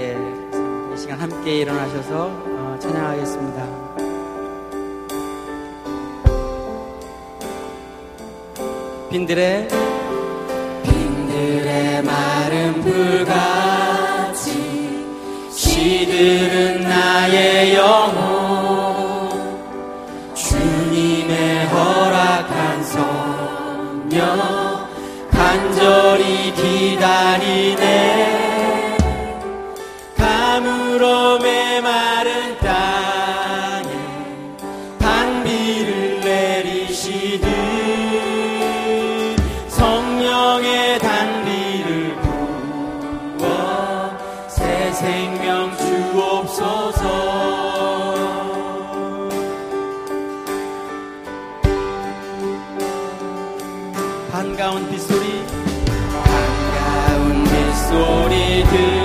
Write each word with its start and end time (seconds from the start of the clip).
예, 0.00 0.16
이 0.94 0.96
시간 0.98 1.20
함께 1.20 1.58
일어나셔서 1.58 2.28
어, 2.28 2.78
찬양하겠습니다. 2.80 3.90
빈들의 9.10 9.68
빈들의 10.84 12.02
마른 12.02 12.80
불같이 12.80 14.50
시들은 15.50 16.80
나의 16.80 17.59
반가운 54.30 54.88
빗소리. 54.88 55.44
반가운 56.12 57.44
빗소리 57.44 58.64
들 58.64 58.99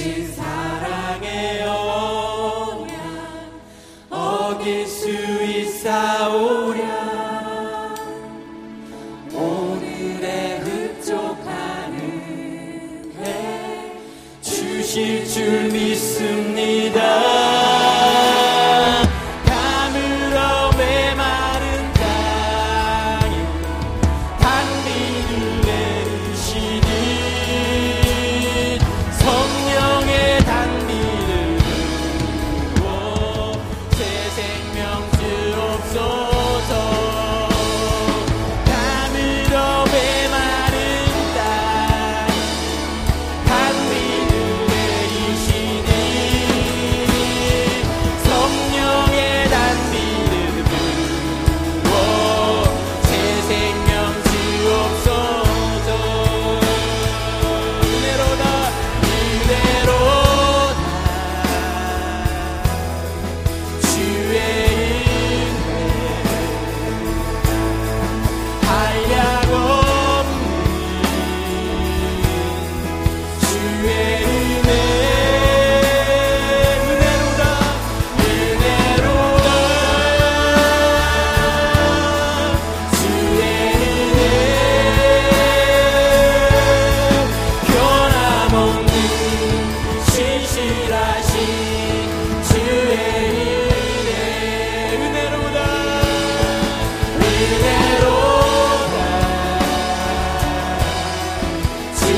주신 0.00 0.32
사랑의 0.32 1.60
영향 1.60 2.90
어기 4.08 4.86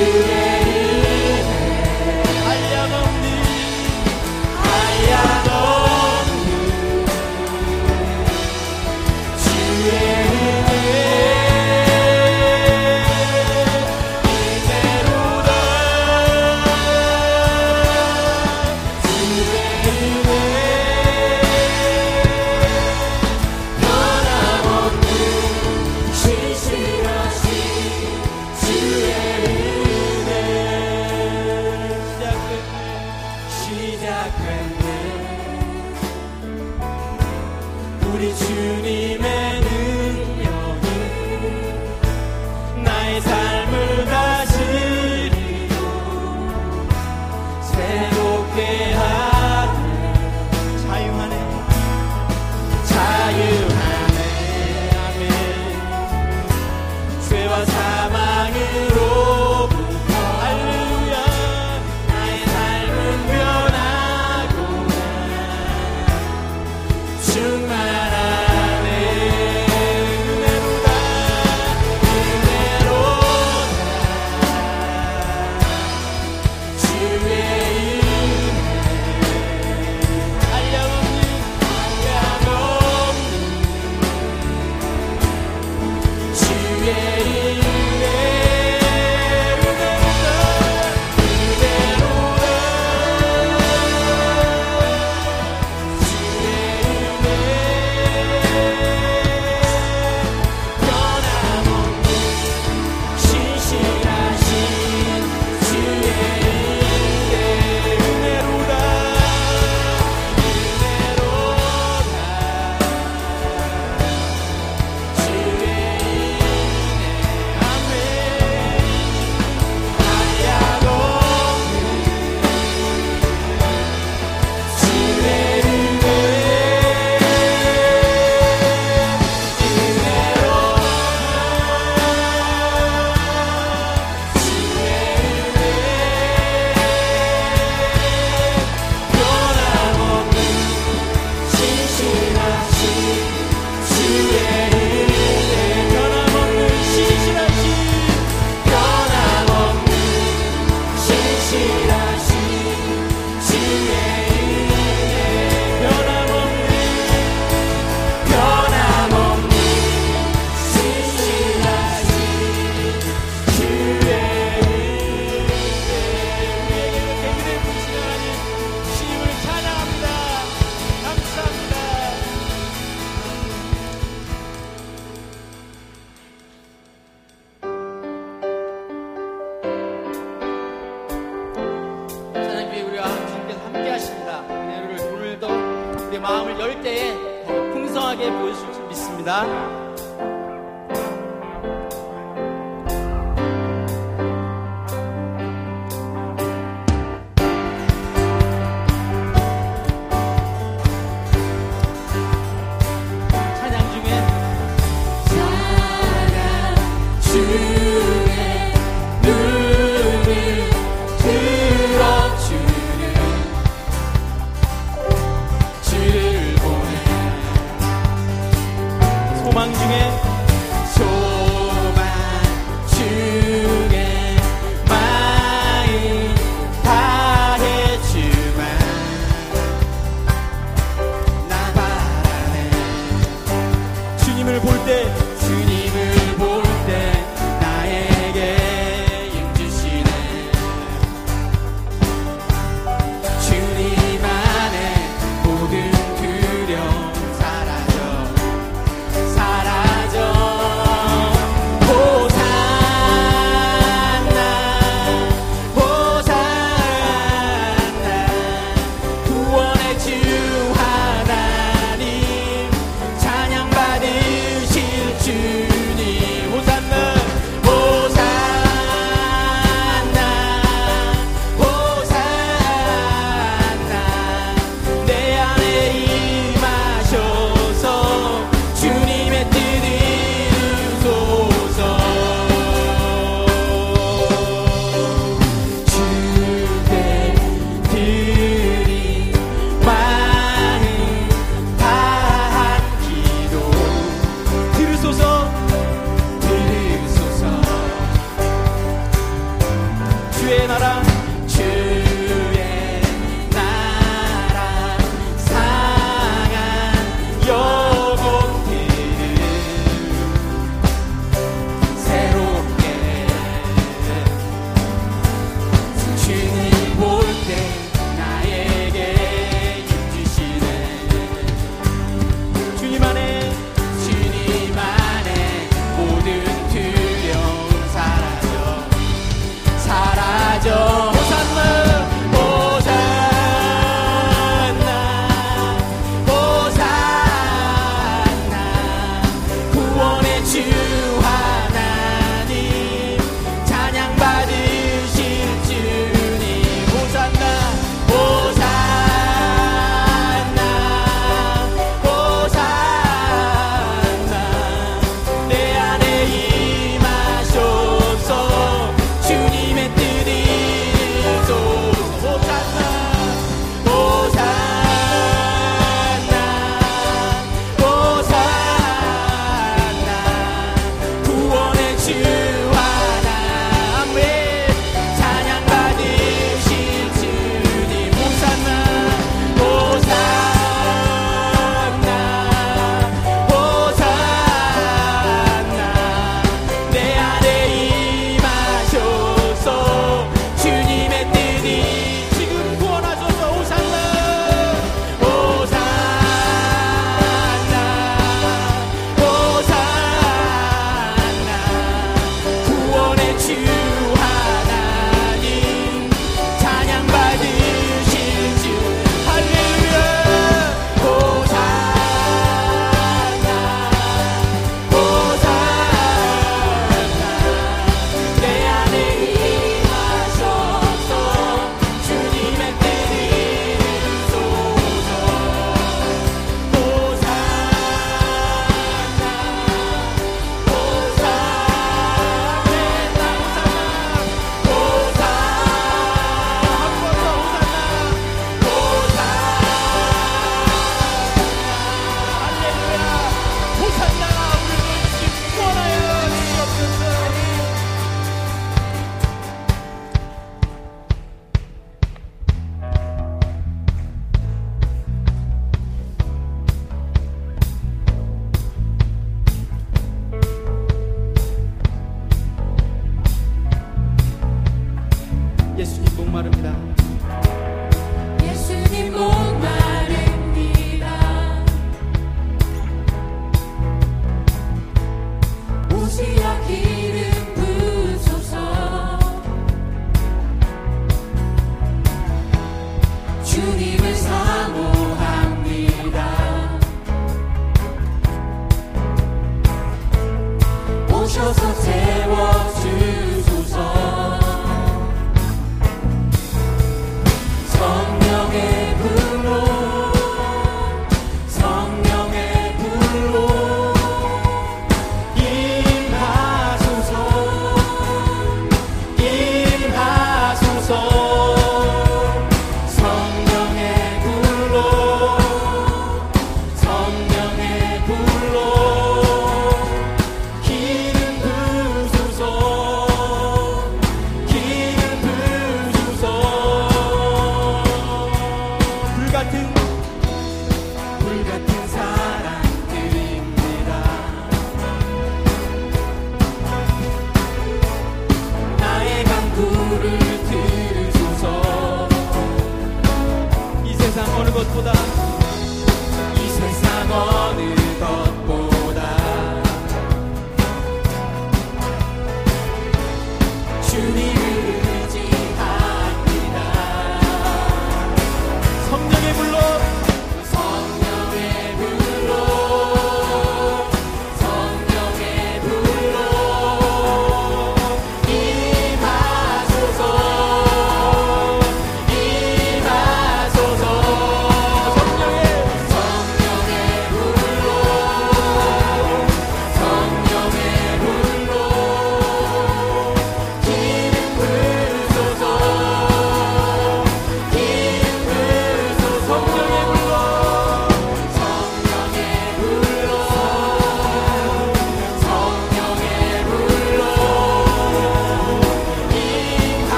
Yeah. 0.00 0.59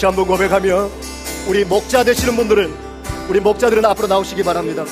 다시 0.00 0.06
한번 0.06 0.26
고백하며 0.26 0.88
우리 1.46 1.62
목자 1.62 2.04
되시는 2.04 2.34
분들은 2.34 2.74
우리 3.28 3.38
목자들은 3.38 3.84
앞으로 3.84 4.08
나오시기 4.08 4.42
바랍니다. 4.42 4.86